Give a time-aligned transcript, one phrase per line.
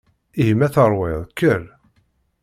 [0.39, 1.63] Ihi ma teṛwiḍ kker.